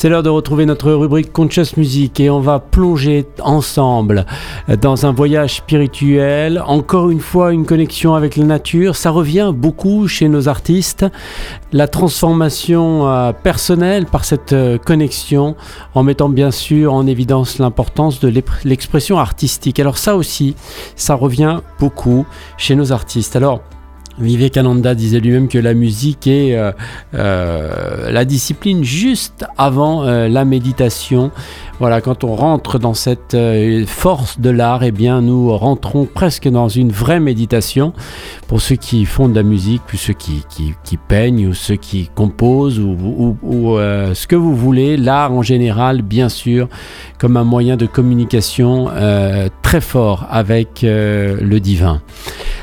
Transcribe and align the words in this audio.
C'est 0.00 0.08
l'heure 0.08 0.22
de 0.22 0.30
retrouver 0.30 0.64
notre 0.64 0.90
rubrique 0.92 1.30
Conscious 1.30 1.76
Music 1.76 2.20
et 2.20 2.30
on 2.30 2.40
va 2.40 2.58
plonger 2.58 3.26
ensemble 3.42 4.24
dans 4.80 5.04
un 5.04 5.12
voyage 5.12 5.56
spirituel. 5.56 6.62
Encore 6.66 7.10
une 7.10 7.20
fois, 7.20 7.52
une 7.52 7.66
connexion 7.66 8.14
avec 8.14 8.36
la 8.36 8.46
nature. 8.46 8.96
Ça 8.96 9.10
revient 9.10 9.52
beaucoup 9.54 10.08
chez 10.08 10.30
nos 10.30 10.48
artistes. 10.48 11.04
La 11.74 11.86
transformation 11.86 13.10
euh, 13.10 13.32
personnelle 13.34 14.06
par 14.06 14.24
cette 14.24 14.54
euh, 14.54 14.78
connexion 14.78 15.54
en 15.94 16.02
mettant 16.02 16.30
bien 16.30 16.50
sûr 16.50 16.94
en 16.94 17.06
évidence 17.06 17.58
l'importance 17.58 18.20
de 18.20 18.32
l'expression 18.64 19.18
artistique. 19.18 19.80
Alors 19.80 19.98
ça 19.98 20.16
aussi, 20.16 20.56
ça 20.96 21.14
revient 21.14 21.60
beaucoup 21.78 22.24
chez 22.56 22.74
nos 22.74 22.90
artistes. 22.90 23.36
Alors, 23.36 23.60
Vivekananda 24.18 24.94
disait 24.94 25.20
lui-même 25.20 25.48
que 25.48 25.58
la 25.58 25.74
musique 25.74 26.26
est 26.26 26.56
euh, 26.56 26.72
euh, 27.14 28.10
la 28.10 28.24
discipline 28.24 28.84
juste 28.84 29.46
avant 29.56 30.04
euh, 30.04 30.28
la 30.28 30.44
méditation. 30.44 31.30
Voilà, 31.78 32.02
quand 32.02 32.24
on 32.24 32.34
rentre 32.34 32.78
dans 32.78 32.92
cette 32.92 33.34
force 33.86 34.38
de 34.38 34.50
l'art, 34.50 34.82
eh 34.82 34.90
bien, 34.90 35.22
nous 35.22 35.56
rentrons 35.56 36.04
presque 36.04 36.46
dans 36.46 36.68
une 36.68 36.92
vraie 36.92 37.20
méditation. 37.20 37.94
Pour 38.48 38.60
ceux 38.60 38.76
qui 38.76 39.06
font 39.06 39.30
de 39.30 39.34
la 39.34 39.42
musique, 39.42 39.80
puis 39.86 39.96
ceux 39.96 40.12
qui, 40.12 40.44
peignent 41.08 41.46
ou 41.46 41.54
ceux 41.54 41.76
qui 41.76 42.10
composent 42.14 42.78
ou 42.78 43.38
ce 43.42 44.26
que 44.26 44.36
vous 44.36 44.54
voulez, 44.54 44.98
l'art 44.98 45.32
en 45.32 45.40
général, 45.40 46.02
bien 46.02 46.28
sûr, 46.28 46.68
comme 47.16 47.38
un 47.38 47.44
moyen 47.44 47.78
de 47.78 47.86
communication 47.86 48.90
très 49.62 49.80
fort 49.80 50.26
avec 50.30 50.80
le 50.82 51.58
divin. 51.60 52.02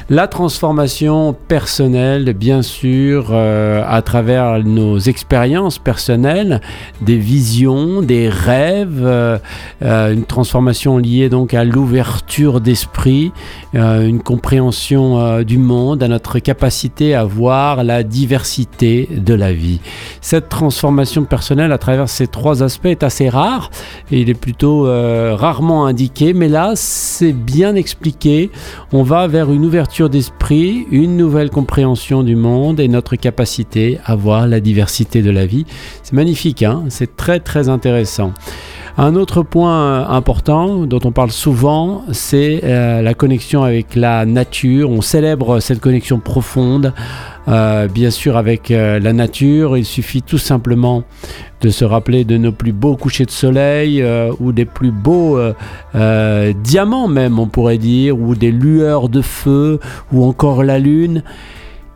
La 0.10 0.30
transformation 0.30 1.36
personnelle, 1.50 2.34
bien 2.34 2.62
sûr, 2.62 3.28
euh, 3.32 3.84
à 3.86 4.02
travers 4.02 4.64
nos 4.64 5.00
expériences 5.00 5.80
personnelles, 5.80 6.62
des 7.02 7.18
visions, 7.18 8.02
des 8.02 8.30
rêves, 8.30 9.02
euh, 9.04 9.38
euh, 9.82 10.14
une 10.14 10.24
transformation 10.24 10.98
liée 10.98 11.28
donc 11.28 11.54
à 11.54 11.66
l'ouverture 11.66 12.62
d'esprit, 12.62 13.34
une 13.74 14.22
compréhension 14.24 15.44
du 15.44 15.58
monde, 15.58 16.02
à 16.02 16.08
notre 16.08 16.40
capacité 16.40 17.14
à 17.14 17.26
voir 17.26 17.84
la 17.84 18.04
diversité 18.04 19.08
de 19.12 19.34
la 19.34 19.52
vie. 19.52 19.82
Cette 20.22 20.50
transformation 20.50 21.26
personnelle 21.26 21.72
à 21.72 21.78
travers 21.78 22.10
ces 22.10 22.28
trois 22.28 22.64
aspects 22.64 22.88
est 22.88 23.04
assez 23.04 23.30
rare 23.30 23.70
et 24.12 24.22
il 24.22 24.30
est 24.30 24.40
plutôt 24.40 24.84
rarement 25.36 25.86
indiqué, 25.86 26.34
mais 26.34 26.48
là 26.48 26.72
c'est 26.76 27.34
bien 27.34 27.76
expliqué. 27.76 28.50
On 28.94 29.04
va 29.04 29.28
vers 29.28 29.52
une 29.52 29.66
ouverture 29.66 29.97
d'esprit, 30.06 30.86
une 30.92 31.18
nouvelle 31.18 31.50
compréhension 31.50 32.22
du 32.22 32.36
monde 32.36 32.80
et 32.80 32.88
notre 32.88 33.16
capacité 33.16 34.00
à 34.06 34.16
voir 34.16 34.48
la 34.48 34.60
diversité 34.60 35.24
de 35.24 35.32
la 35.32 35.48
vie. 35.48 35.66
C'est 36.04 36.14
magnifique, 36.14 36.62
hein 36.62 36.84
c'est 36.90 37.18
très 37.18 37.40
très 37.40 37.68
intéressant. 37.68 38.32
Un 39.00 39.16
autre 39.16 39.42
point 39.42 40.08
important 40.08 40.86
dont 40.86 41.00
on 41.04 41.12
parle 41.12 41.32
souvent, 41.32 42.04
c'est 42.12 42.62
euh, 42.64 43.02
la 43.02 43.14
connexion 43.16 43.64
avec 43.64 43.96
la 43.96 44.26
nature. 44.26 44.92
On 44.92 45.02
célèbre 45.02 45.60
cette 45.60 45.80
connexion 45.80 46.20
profonde, 46.20 46.94
euh, 47.48 47.88
bien 47.88 48.12
sûr 48.12 48.38
avec 48.38 48.72
euh, 48.72 49.00
la 49.00 49.14
nature. 49.14 49.78
Il 49.78 49.86
suffit 49.86 50.22
tout 50.22 50.38
simplement 50.38 51.04
de 51.62 51.70
se 51.70 51.86
rappeler 51.86 52.24
de 52.24 52.38
nos 52.38 52.52
plus 52.52 52.72
beaux 52.72 52.96
couchers 52.96 53.26
de 53.26 53.32
soleil 53.32 54.06
ou 54.40 54.52
des 54.52 54.66
plus 54.66 54.92
beaux 54.92 55.40
diamants 55.96 57.08
même, 57.08 57.40
on 57.40 57.48
pourrait 57.48 57.80
dire, 57.80 58.20
ou 58.20 58.36
des 58.36 58.52
lueurs 58.52 59.10
de 59.10 59.24
feu, 59.24 59.80
ou 60.12 60.24
encore 60.24 60.64
la 60.64 60.78
lune. 60.78 61.24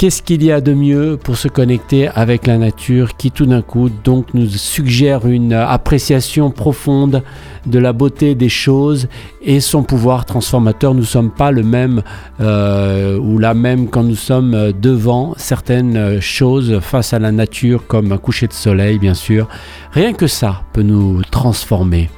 Qu'est-ce 0.02 0.24
qu'il 0.24 0.44
y 0.44 0.52
a 0.52 0.62
de 0.62 0.74
mieux 0.74 1.16
pour 1.24 1.38
se 1.38 1.48
connecter 1.48 2.08
avec 2.08 2.48
la 2.48 2.58
nature 2.58 3.16
qui 3.18 3.30
tout 3.30 3.46
d'un 3.46 3.62
coup 3.62 3.88
donc 3.88 4.34
nous 4.34 4.50
suggère 4.50 5.28
une 5.28 5.54
appréciation 5.54 6.50
profonde 6.50 7.22
de 7.68 7.78
la 7.78 7.94
beauté 7.94 8.34
des 8.34 8.50
choses 8.50 9.08
et 9.44 9.60
son 9.60 9.84
pouvoir 9.84 10.26
transformateur? 10.26 10.96
Nous 10.96 11.02
ne 11.02 11.06
sommes 11.06 11.30
pas 11.30 11.52
le 11.52 11.62
même 11.62 12.02
euh, 12.40 13.20
ou 13.20 13.38
la 13.38 13.54
même 13.54 13.90
quand 13.90 14.02
nous 14.02 14.16
sommes 14.16 14.72
devant 14.72 15.36
certaines 15.38 16.20
choses 16.20 16.80
face 16.80 17.14
à 17.14 17.20
la 17.20 17.32
nature 17.32 17.86
comme 17.86 18.12
un 18.12 18.18
coucher 18.18 18.48
de 18.48 18.54
soleil 18.54 18.98
bien 18.98 19.14
sûr. 19.14 19.48
Rien 19.92 20.14
que 20.14 20.26
ça 20.26 20.64
peut 20.74 20.82
nous 20.82 21.22
transformer. 21.30 22.10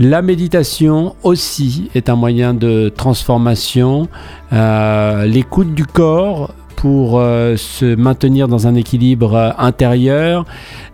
La 0.00 0.22
méditation 0.22 1.14
aussi 1.22 1.90
est 1.94 2.08
un 2.08 2.16
moyen 2.16 2.54
de 2.54 2.88
transformation. 2.88 4.08
Euh, 4.52 5.24
l'écoute 5.26 5.74
du 5.74 5.86
corps 5.86 6.52
pour 6.84 7.18
euh, 7.18 7.56
se 7.56 7.94
maintenir 7.94 8.46
dans 8.46 8.66
un 8.66 8.74
équilibre 8.74 9.32
euh, 9.32 9.50
intérieur. 9.56 10.44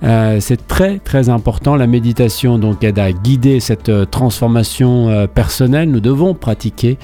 Euh, 0.04 0.36
c'est 0.38 0.68
très 0.68 1.00
très 1.00 1.28
important. 1.28 1.74
La 1.74 1.88
méditation 1.88 2.58
donc 2.58 2.84
aide 2.84 3.00
à 3.00 3.10
guider 3.10 3.58
cette 3.58 3.90
transformation 4.12 5.26
personnelle. 5.34 5.90
Nous 5.90 5.98
devons 5.98 6.34
pratiquer 6.34 6.96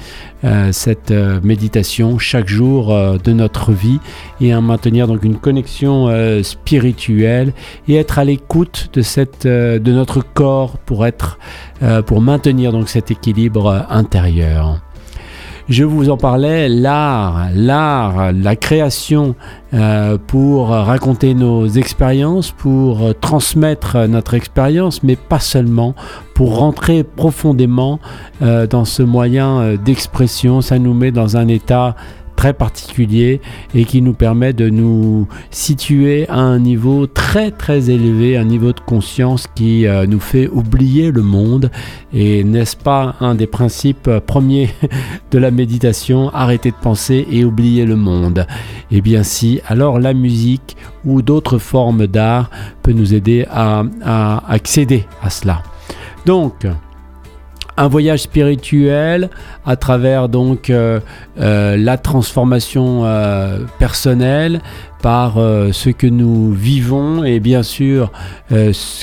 cette 0.71 1.13
méditation 1.43 2.19
chaque 2.19 2.47
jour 2.49 2.95
de 3.23 3.33
notre 3.33 3.73
vie 3.73 3.99
et 4.41 4.53
à 4.53 4.61
maintenir 4.61 5.09
donc 5.09 5.25
une 5.25 5.37
connexion 5.37 6.09
spirituelle 6.43 7.53
et 7.89 7.97
être 7.97 8.19
à 8.19 8.25
l'écoute 8.25 8.91
de 8.95 9.79
de 9.79 9.93
notre 9.93 10.23
corps 10.23 10.79
pour 10.79 11.07
être 11.07 11.39
pour 12.07 12.21
maintenir 12.21 12.73
donc 12.73 12.89
cet 12.89 13.11
équilibre 13.11 13.87
intérieur. 13.91 14.86
Je 15.69 15.83
vous 15.83 16.11
en 16.11 16.17
parlais, 16.17 16.69
l'art, 16.69 17.49
l'art, 17.53 18.33
la 18.33 18.55
création 18.55 19.35
euh, 19.75 20.17
pour 20.25 20.69
raconter 20.69 21.35
nos 21.35 21.67
expériences, 21.67 22.53
pour 22.53 23.15
transmettre 23.21 24.07
notre 24.07 24.35
expérience, 24.35 25.03
mais 25.03 25.17
pas 25.17 25.41
seulement, 25.41 25.97
pour 26.37 26.59
rentrer 26.59 27.03
profondément 27.03 27.99
euh, 28.43 28.67
dans 28.67 28.85
ce 28.85 29.03
moyen 29.03 29.59
euh, 29.59 29.77
d'expression. 29.77 30.61
Ça 30.61 30.79
nous 30.79 30.95
met 30.95 31.11
dans 31.11 31.37
un 31.37 31.49
état 31.49 31.97
particulier 32.53 33.41
et 33.75 33.85
qui 33.85 34.03
nous 34.03 34.15
permet 34.15 34.53
de 34.53 34.69
nous 34.69 35.29
situer 35.51 36.29
à 36.29 36.39
un 36.39 36.59
niveau 36.59 37.07
très 37.07 37.51
très 37.51 37.91
élevé, 37.91 38.37
un 38.37 38.45
niveau 38.45 38.73
de 38.73 38.81
conscience 38.81 39.47
qui 39.55 39.87
euh, 39.87 40.07
nous 40.07 40.21
fait 40.21 40.49
oublier 40.49 41.11
le 41.11 41.23
monde. 41.23 41.71
Et 42.13 42.45
n'est-ce 42.45 42.77
pas 42.77 43.17
un 43.21 43.35
des 43.35 43.47
principes 43.47 44.11
premiers 44.27 44.71
de 45.31 45.39
la 45.39 45.51
méditation, 45.51 46.31
arrêter 46.31 46.71
de 46.71 46.77
penser 46.77 47.27
et 47.31 47.45
oublier 47.45 47.85
le 47.85 47.97
monde? 47.97 48.47
Eh 48.91 49.01
bien 49.01 49.23
si, 49.23 49.61
alors 49.67 49.99
la 49.99 50.15
musique 50.15 50.77
ou 51.05 51.23
d'autres 51.23 51.59
formes 51.59 52.07
d'art 52.07 52.51
peut 52.83 52.93
nous 52.93 53.15
aider 53.15 53.47
à, 53.51 53.85
à 54.03 54.53
accéder 54.53 55.05
à 55.23 55.31
cela. 55.31 55.63
Donc, 56.25 56.67
un 57.77 57.89
voyage 57.89 58.21
spirituel 58.23 59.31
à 59.65 59.77
travers 59.77 60.29
donc 60.29 60.71
euh, 60.71 61.01
euh, 61.41 61.77
la 61.77 61.99
transformation 61.99 63.05
euh, 63.05 63.59
personnelle 63.79 64.61
par 65.03 65.35
ce 65.35 65.91
que 65.91 66.07
nous 66.07 66.53
vivons 66.53 67.25
et 67.25 67.39
bien 67.41 67.63
sûr 67.63 68.11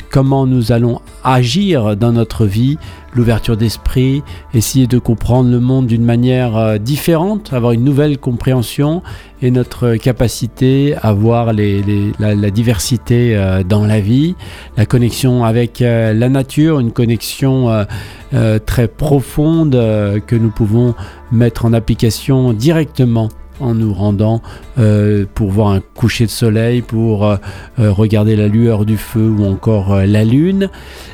comment 0.09 0.45
nous 0.45 0.71
allons 0.71 1.01
agir 1.23 1.95
dans 1.95 2.11
notre 2.11 2.45
vie 2.45 2.77
l'ouverture 3.15 3.57
d'esprit, 3.57 4.23
essayer 4.53 4.87
de 4.87 4.99
comprendre 4.99 5.49
le 5.49 5.59
monde 5.59 5.87
d'une 5.87 6.03
manière 6.03 6.57
euh, 6.57 6.77
différente, 6.77 7.53
avoir 7.53 7.73
une 7.73 7.83
nouvelle 7.83 8.17
compréhension 8.17 9.03
et 9.41 9.51
notre 9.51 9.95
capacité 9.95 10.95
à 11.01 11.13
voir 11.13 11.53
la, 11.53 12.49
diversité 12.51 13.35
euh, 13.35 13.63
dans 13.63 13.85
la 13.85 13.99
vie, 13.99 14.35
la 14.77 14.85
connexion 14.85 15.43
avec 15.43 15.81
euh, 15.81 16.13
la 16.13 16.29
nature, 16.29 16.79
une 16.79 16.91
connexion 16.91 17.85
très 18.65 18.87
profonde 18.87 19.71
que 20.25 20.35
nous 20.35 20.49
pouvons 20.49 20.95
mettre 21.31 21.65
en 21.65 21.73
application 21.73 22.53
directement 22.53 23.29
en 23.59 23.73
nous 23.75 23.93
rendant 23.93 24.41
euh, 24.79 25.25
pour 25.33 25.51
voir 25.51 25.69
un 25.69 25.81
coucher 25.81 26.25
de 26.25 26.31
soleil, 26.31 26.81
pour 26.81 27.25
euh, 27.25 27.35
euh, 27.79 27.91
regarder 27.91 28.35
la 28.35 28.47
lueur 28.47 28.85
du 28.85 28.97
feu 28.97 29.29
ou 29.29 29.45
encore 29.45 29.95
la 29.95 30.23
lune. 30.23 30.69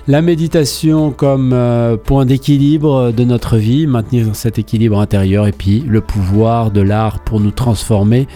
La 0.07 0.21
méditation 0.21 1.11
comme 1.11 1.55
point 2.03 2.25
d'équilibre 2.25 3.11
de 3.11 3.23
notre 3.23 3.57
vie, 3.57 3.85
maintenir 3.85 4.27
cet 4.33 4.57
équilibre 4.57 4.99
intérieur 4.99 5.45
et 5.45 5.51
puis 5.51 5.83
le 5.87 6.01
pouvoir 6.01 6.71
de 6.71 6.81
l'art 6.81 7.19
pour 7.19 7.39
nous 7.39 7.51
transformer. 7.51 8.27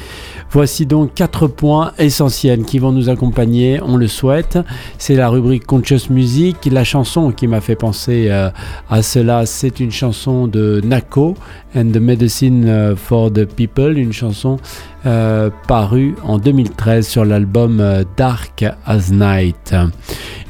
Voici 0.51 0.85
donc 0.85 1.15
quatre 1.15 1.47
points 1.47 1.93
essentiels 1.97 2.63
qui 2.63 2.77
vont 2.77 2.91
nous 2.91 3.09
accompagner, 3.09 3.79
on 3.81 3.97
le 3.97 4.07
souhaite. 4.07 4.59
C'est 4.99 5.15
la 5.15 5.29
rubrique 5.29 5.65
Conscious 5.65 6.11
Music. 6.11 6.57
La 6.71 6.83
chanson 6.83 7.31
qui 7.31 7.47
m'a 7.47 7.59
fait 7.59 7.75
penser 7.75 8.29
à 8.29 9.01
cela, 9.01 9.47
c'est 9.47 9.79
une 9.79 9.91
chanson 9.91 10.45
de 10.45 10.79
Nako 10.83 11.33
and 11.75 11.89
the 11.91 11.97
Medicine 11.97 12.95
for 12.95 13.33
the 13.33 13.45
People, 13.45 13.97
une 14.03 14.13
chanson 14.13 14.57
euh, 15.05 15.49
parue 15.67 16.15
en 16.23 16.37
2013 16.37 17.07
sur 17.07 17.25
l'album 17.25 17.79
euh, 17.79 18.03
Dark 18.17 18.63
as 18.85 19.11
Night. 19.11 19.75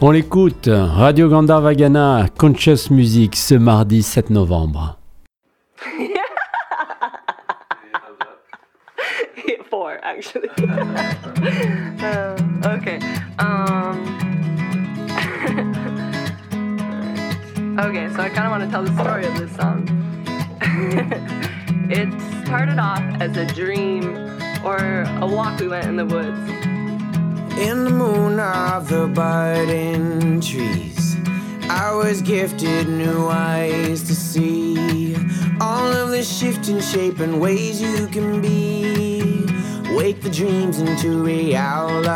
On 0.01 0.11
l'écoute, 0.11 0.69
Radio 0.69 1.29
Gandharvagana 1.29 2.25
Conscious 2.37 2.91
Music 2.91 3.35
ce 3.35 3.55
mardi 3.55 4.03
7 4.03 4.29
novembre. 4.29 4.97
Actually. 10.05 10.49
okay. 12.65 12.99
Um... 13.39 14.19
Okay, 17.75 18.07
so 18.09 18.19
I 18.19 18.29
kind 18.29 18.51
want 18.51 18.63
to 18.63 18.69
tell 18.69 18.83
the 18.83 18.93
story 19.01 19.25
of 19.25 19.35
this 19.39 19.55
song. 19.55 19.87
it 21.89 22.42
started 22.53 22.77
off 22.77 23.01
as 23.19 23.35
a 23.35 23.47
dream 23.47 24.15
or 24.63 24.77
a 25.21 25.25
walk 25.25 25.59
we 25.59 25.67
went 25.67 25.87
in 25.87 25.95
the 25.95 26.05
woods. 26.05 26.37
In 27.57 27.83
the 27.83 27.89
moon 27.89 28.39
of 28.39 28.87
the 28.87 29.07
budding 29.07 30.39
trees, 30.39 31.15
I 31.67 31.95
was 31.95 32.21
gifted 32.21 32.87
new 32.87 33.27
eyes 33.27 34.03
to 34.03 34.13
see 34.13 35.15
all 35.59 35.91
of 35.93 36.11
the 36.11 36.23
shifting 36.23 36.79
shape 36.79 37.17
and 37.21 37.41
ways 37.41 37.81
you 37.81 38.05
can 38.05 38.39
be. 38.39 39.47
Wake 39.97 40.21
the 40.21 40.29
dreams 40.29 40.79
into 40.79 41.23
realities. 41.23 42.13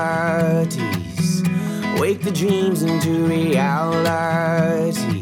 Wake 1.99 2.21
the 2.21 2.31
dreams 2.31 2.83
into 2.83 3.25
realities. 3.25 5.16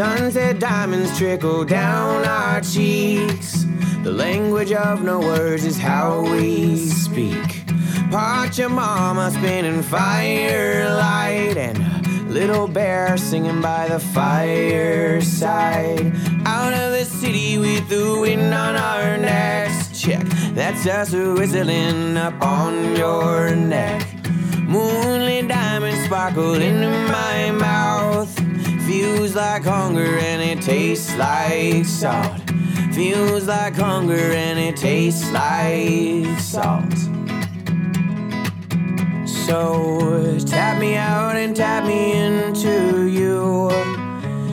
Sunset 0.00 0.58
diamonds 0.58 1.12
trickle 1.18 1.62
down 1.62 2.24
our 2.24 2.62
cheeks. 2.62 3.66
The 4.02 4.10
language 4.10 4.72
of 4.72 5.04
no 5.04 5.20
words 5.20 5.66
is 5.66 5.78
how 5.78 6.22
we 6.22 6.78
speak. 6.78 7.66
Part 8.10 8.54
spinning 8.54 9.82
firelight 9.82 11.58
and 11.58 12.30
little 12.30 12.66
bear 12.66 13.18
singing 13.18 13.60
by 13.60 13.88
the 13.88 14.00
fireside. 14.00 15.36
Out 16.46 16.72
of 16.72 16.92
the 16.92 17.04
city 17.04 17.58
with 17.58 17.86
the 17.90 18.20
wind 18.22 18.54
on 18.54 18.76
our 18.76 19.18
necks. 19.18 20.00
Check, 20.00 20.24
that's 20.54 20.86
us 20.86 21.12
whistling 21.12 22.16
up 22.16 22.40
on 22.40 22.96
your 22.96 23.54
neck. 23.54 24.06
Moonlit 24.66 25.48
diamonds 25.48 26.02
sparkle 26.06 26.54
in 26.54 26.88
my 27.08 27.50
mouth. 27.50 27.99
Feels 28.90 29.36
like 29.36 29.62
hunger 29.62 30.18
and 30.18 30.42
it 30.42 30.64
tastes 30.64 31.14
like 31.14 31.84
salt. 31.84 32.40
Feels 32.92 33.46
like 33.46 33.76
hunger 33.76 34.32
and 34.32 34.58
it 34.58 34.76
tastes 34.76 35.30
like 35.30 36.40
salt. 36.40 36.98
So 39.28 40.36
tap 40.44 40.80
me 40.80 40.96
out 40.96 41.36
and 41.36 41.54
tap 41.54 41.84
me 41.86 42.14
into 42.14 43.06
you. 43.06 43.68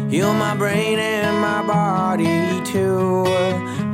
Heal 0.07 0.35
my 0.35 0.55
brain 0.55 0.99
and 0.99 1.41
my 1.41 1.65
body 1.65 2.63
too. 2.63 3.23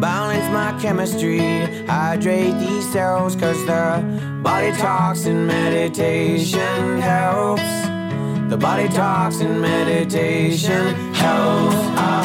Balance 0.01 0.51
my 0.51 0.77
chemistry, 0.81 1.39
hydrate 1.85 2.59
these 2.59 2.91
cells, 2.91 3.37
cause 3.37 3.65
the 3.65 4.41
body 4.43 4.73
talks 4.73 5.23
and 5.25 5.47
meditation 5.47 6.99
helps. 6.99 7.82
The 8.53 8.59
body 8.59 8.87
talks 8.87 9.39
in 9.39 9.59
meditation 9.59 10.93
helps. 11.15 11.75
Oh, 11.75 12.21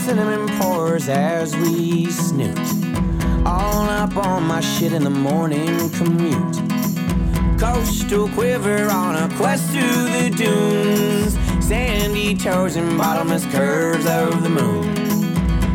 oh, 0.00 0.58
pours 0.58 1.10
as 1.10 1.54
we 1.56 2.10
snoot. 2.10 2.58
All 3.44 3.86
up 3.90 4.16
on 4.16 4.44
my 4.44 4.60
shit 4.60 4.94
in 4.94 5.04
the 5.04 5.10
morning 5.10 5.90
commute 5.90 6.53
coastal 7.64 8.28
quiver 8.28 8.90
on 8.90 9.16
a 9.16 9.34
quest 9.36 9.70
through 9.70 10.04
the 10.16 10.30
dunes. 10.36 11.32
Sandy 11.66 12.34
toes 12.34 12.76
and 12.76 12.98
bottomless 12.98 13.46
curves 13.46 14.06
of 14.06 14.42
the 14.42 14.50
moon. 14.50 14.94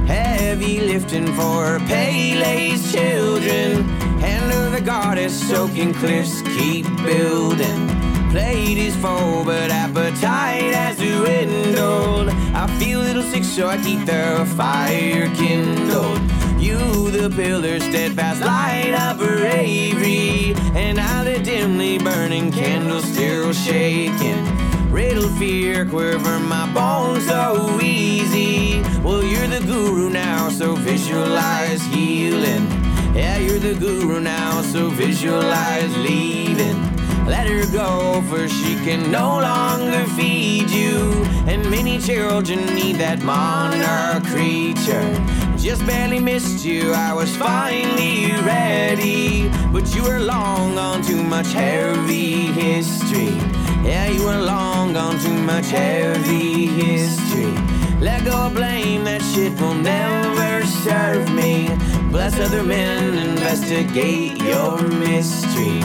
Heavy 0.06 0.82
lifting 0.82 1.26
for 1.34 1.80
Pele's 1.88 2.92
children. 2.92 3.84
Hand 4.20 4.52
of 4.52 4.72
the 4.72 4.82
goddess, 4.82 5.34
soaking 5.50 5.94
cliffs 5.96 6.44
keep 6.56 6.86
building. 6.98 7.82
Plate 8.30 8.78
is 8.78 8.96
full, 8.98 9.44
but 9.44 9.72
appetite 9.72 10.76
has 10.76 10.98
dwindled. 10.98 12.30
I 12.54 12.68
feel 12.78 13.00
little 13.00 13.24
sick, 13.24 13.44
so 13.44 13.68
I 13.68 13.78
keep 13.78 14.06
the 14.06 14.48
fire 14.56 15.28
kindled. 15.34 16.22
You, 16.62 17.09
the 17.20 17.30
pillar, 17.30 17.82
steadfast 17.82 18.40
light 18.40 18.94
of 18.94 19.18
bravery, 19.18 20.54
and 20.74 20.98
I, 20.98 21.26
the 21.26 21.40
dimly 21.40 21.98
burning 21.98 22.50
candle, 22.50 23.02
still 23.02 23.52
shaking. 23.52 24.46
Riddle 24.90 25.28
fear, 25.36 25.86
quiver 25.86 26.40
my 26.40 26.72
bones 26.74 27.28
so 27.28 27.78
easy. 27.82 28.82
Well, 29.02 29.22
you're 29.22 29.48
the 29.48 29.60
guru 29.66 30.10
now, 30.10 30.48
so 30.50 30.76
visualize 30.76 31.84
healing. 31.88 32.66
Yeah, 33.14 33.38
you're 33.38 33.60
the 33.60 33.76
guru 33.76 34.22
now, 34.22 34.62
so 34.62 34.90
visualize 34.90 35.94
leaving. 35.98 36.80
Let 37.26 37.48
her 37.48 37.70
go, 37.72 38.24
for 38.30 38.48
she 38.48 38.76
can 38.76 39.12
no 39.12 39.40
longer 39.40 40.06
feed 40.16 40.70
you. 40.72 41.12
And 41.48 41.70
many 41.70 42.00
children 42.00 42.66
need 42.74 42.96
that 42.96 43.22
monarch 43.22 44.24
creature. 44.24 45.39
Just 45.62 45.86
barely 45.86 46.20
missed 46.20 46.66
you, 46.66 46.94
I 46.94 47.14
was 47.14 47.36
finally 47.36 48.32
ready. 48.42 49.50
But 49.74 49.94
you 49.94 50.04
were 50.04 50.20
long 50.20 50.76
gone, 50.76 51.02
too 51.04 51.22
much 51.22 51.52
heavy 51.52 52.48
history. 52.48 53.36
Yeah, 53.84 54.08
you 54.08 54.24
were 54.24 54.42
long 54.42 54.94
gone, 54.94 55.20
too 55.20 55.34
much 55.34 55.70
heavy 55.70 56.66
history. 56.66 57.54
Let 58.00 58.24
go 58.24 58.48
of 58.48 58.54
blame, 58.56 59.04
that 59.04 59.22
shit 59.22 59.60
will 59.60 59.76
never 59.76 60.66
serve 60.66 61.30
me. 61.34 61.70
Bless 62.10 62.40
other 62.40 62.64
men, 62.64 63.18
investigate 63.30 64.42
your 64.42 64.82
mystery. 64.88 65.82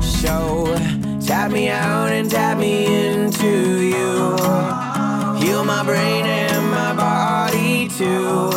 So, 0.00 0.74
tap 1.20 1.52
me 1.52 1.68
out 1.68 2.10
and 2.10 2.28
tap 2.30 2.58
me 2.58 2.86
into 2.86 3.80
you. 3.80 4.35
My 5.76 5.84
brain 5.84 6.24
and 6.24 6.70
my 6.70 6.94
body 6.94 7.86
too. 7.88 8.50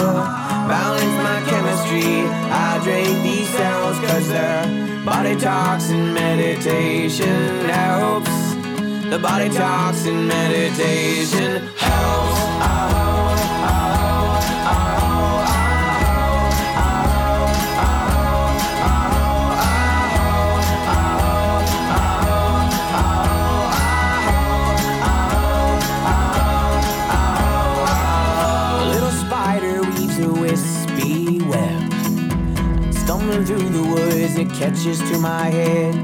Balance 0.72 1.16
my 1.22 1.44
chemistry, 1.50 2.22
hydrate 2.48 3.22
these 3.24 3.50
cells, 3.50 4.00
cause 4.00 4.30
the 4.30 5.04
body 5.06 5.36
talks 5.36 5.90
and 5.90 6.14
meditation 6.14 7.68
helps. 7.68 8.32
The 9.10 9.20
body 9.20 9.50
talks 9.50 10.06
and 10.06 10.30
meditation 10.30 11.68
helps. 11.76 12.40
Oh, 12.62 13.36
oh, 13.52 14.09
Stumbling 33.40 33.72
through 33.72 33.84
the 33.84 33.90
woods, 33.90 34.38
it 34.38 34.50
catches 34.50 35.00
to 35.00 35.18
my 35.18 35.46
head. 35.46 35.96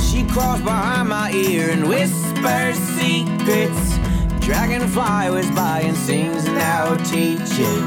She 0.00 0.24
crawls 0.24 0.60
behind 0.60 1.08
my 1.08 1.30
ear 1.30 1.70
and 1.70 1.88
whispers 1.88 2.76
secrets. 2.98 3.98
Dragonfly 4.44 5.30
was 5.30 5.48
by 5.52 5.82
and 5.82 5.96
sings 5.96 6.46
and 6.46 6.56
now 6.56 6.96
teach 6.96 7.38
it. 7.42 7.82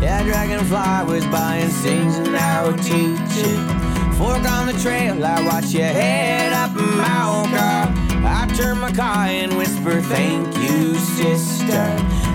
Yeah, 0.00 0.22
Dragonfly 0.22 1.12
was 1.12 1.26
by 1.26 1.56
and 1.56 1.72
sings 1.72 2.16
and 2.16 2.32
now 2.32 2.70
teach 2.76 3.44
it. 3.44 4.14
Fork 4.16 4.50
on 4.50 4.68
the 4.68 4.78
trail, 4.80 5.22
I 5.22 5.44
watch 5.44 5.72
you 5.72 5.82
head 5.82 6.52
up 6.52 6.74
Malka. 6.74 7.92
I 8.26 8.50
turn 8.56 8.78
my 8.78 8.92
car 8.92 9.26
and 9.26 9.54
whisper, 9.58 10.00
Thank 10.00 10.56
you, 10.56 10.94
sister. 10.94 11.84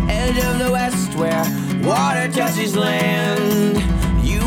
Edge 0.07 0.37
of 0.37 0.59
the 0.59 0.71
west 0.71 1.15
where 1.15 1.43
water 1.83 2.31
touches 2.31 2.75
land. 2.75 3.98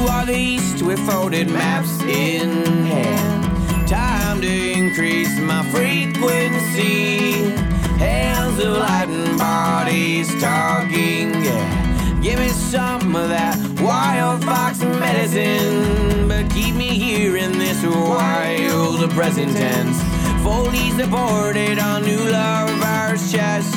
Are 0.08 0.26
the 0.26 0.36
east 0.36 0.82
with 0.82 1.00
folded 1.00 1.48
maps 1.50 2.00
in 2.02 2.86
hand. 2.86 3.88
Time 3.88 4.40
to 4.40 4.72
increase 4.72 5.36
my 5.40 5.62
frequency. 5.70 7.50
Hands 7.98 8.58
of 8.58 8.76
light 8.76 9.08
and 9.08 9.38
bodies 9.38 10.28
talking, 10.40 11.34
yeah. 11.42 12.20
Give 12.22 12.38
me 12.38 12.48
some 12.48 13.16
of 13.16 13.28
that 13.30 13.58
wild 13.80 14.44
fox 14.44 14.80
medicine. 14.80 16.28
But 16.28 16.48
keep 16.50 16.74
me 16.76 16.88
here 16.88 17.36
in 17.36 17.58
this 17.58 17.82
wild 17.84 19.10
present 19.10 19.52
tense. 19.56 20.00
Fully 20.44 20.90
supported 20.92 21.80
on 21.80 22.04
new 22.04 22.30
lover's 22.30 23.32
chest. 23.32 23.74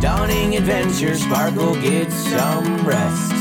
Dawning 0.00 0.56
adventure, 0.56 1.14
sparkle, 1.14 1.74
get 1.80 2.12
some 2.12 2.86
rest. 2.86 3.33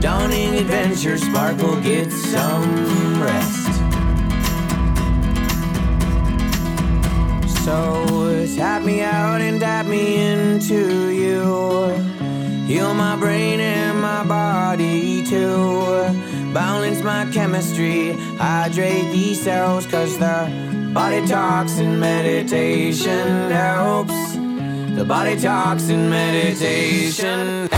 Dawning 0.00 0.54
adventure, 0.54 1.18
sparkle, 1.18 1.78
get 1.82 2.10
some 2.10 3.22
rest. 3.22 3.66
So 7.64 8.46
tap 8.56 8.82
me 8.82 9.02
out 9.02 9.42
and 9.42 9.60
tap 9.60 9.84
me 9.84 10.16
into 10.16 11.10
you. 11.10 11.90
Heal 12.66 12.94
my 12.94 13.14
brain 13.16 13.60
and 13.60 14.00
my 14.00 14.24
body 14.24 15.22
too. 15.22 15.84
Balance 16.54 17.02
my 17.02 17.30
chemistry, 17.30 18.12
hydrate 18.38 19.12
these 19.12 19.42
cells, 19.42 19.86
cause 19.86 20.16
the 20.18 20.90
body 20.94 21.26
talks 21.26 21.78
and 21.78 22.00
meditation 22.00 23.50
helps. 23.50 24.34
The 24.96 25.04
body 25.06 25.38
talks 25.38 25.90
and 25.90 26.08
meditation 26.08 27.68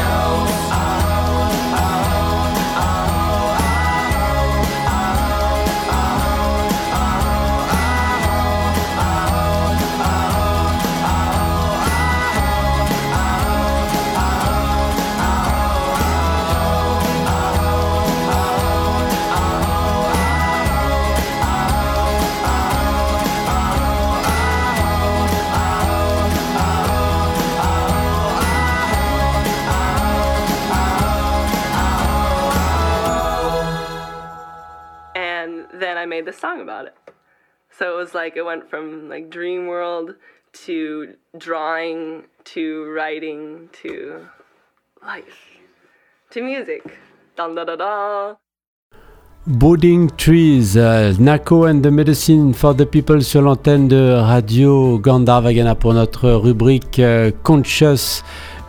this 36.32 36.40
song 36.40 36.62
about 36.62 36.86
it. 36.86 36.94
So 37.78 37.92
it 37.92 37.96
was 37.96 38.14
like 38.14 38.36
it 38.36 38.44
went 38.44 38.68
from 38.70 39.08
like 39.08 39.28
dream 39.28 39.66
world 39.66 40.14
to 40.64 41.14
drawing 41.36 42.24
to 42.44 42.90
writing 42.96 43.68
to 43.82 44.26
life 45.02 45.40
to 46.30 46.42
music. 46.42 46.82
Dun, 47.36 47.54
da, 47.54 47.64
da, 47.64 47.76
da. 47.76 48.34
Budding 49.46 50.08
Trees, 50.16 50.76
uh, 50.76 51.14
Nako 51.18 51.68
and 51.68 51.82
the 51.82 51.90
Medicine 51.90 52.54
for 52.54 52.72
the 52.74 52.86
People 52.86 53.22
sur 53.22 53.42
l'antenne 53.42 53.88
de 53.88 54.14
Radio 54.14 54.98
Gandharvagana 54.98 55.74
pour 55.74 55.94
notre 55.94 56.30
rubrique 56.30 56.98
uh, 56.98 57.32
Conscious 57.42 58.22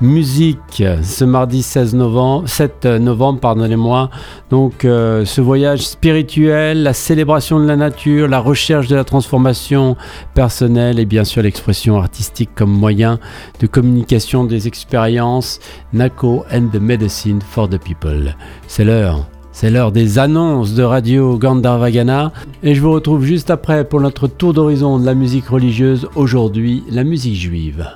musique 0.04 0.84
ce 1.02 1.24
mardi 1.24 1.64
16 1.64 1.96
novembre, 1.96 2.48
7 2.48 2.86
novembre, 2.86 3.40
pardonnez-moi. 3.40 4.10
Donc 4.50 4.84
euh, 4.86 5.24
ce 5.26 5.40
voyage 5.40 5.80
spirituel, 5.80 6.84
la 6.84 6.94
célébration 6.94 7.60
de 7.60 7.66
la 7.66 7.78
nature, 7.78 8.28
la 8.28 8.40
recherche 8.40 8.88
de 8.88 8.96
la 8.96 9.06
transformation 9.06 9.96
personnelle 10.34 11.00
et 11.00 11.06
bien 11.06 11.24
sûr 11.24 11.42
l'expression 11.42 11.98
artistique 11.98 12.50
comme 12.54 12.72
moyen 12.72 13.18
de 13.62 13.68
communication 13.68 14.44
des 14.44 14.68
expériences. 14.68 15.60
Nako 15.94 16.44
and 16.54 16.68
the 16.74 16.82
Medicine 16.82 17.40
for 17.42 17.70
the 17.70 17.78
People. 17.78 18.36
C'est 18.68 18.84
l'heure. 18.84 19.26
C'est 19.54 19.70
l'heure 19.70 19.92
des 19.92 20.20
annonces 20.20 20.74
de 20.74 20.84
Radio 20.84 21.38
Gandharvagana 21.38 22.34
et 22.62 22.76
je 22.76 22.82
vous 22.82 22.92
retrouve 22.92 23.24
juste 23.24 23.52
après 23.52 23.88
pour 23.88 24.02
notre 24.02 24.28
tour 24.28 24.54
d'horizon 24.54 25.00
de 25.00 25.06
la 25.06 25.14
musique 25.14 25.48
religieuse, 25.48 26.10
aujourd'hui 26.16 26.84
la 26.90 27.04
musique 27.04 27.36
juive. 27.36 27.88